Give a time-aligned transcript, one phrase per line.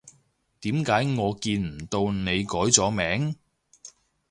[0.61, 3.35] 點解我見唔到你改咗名？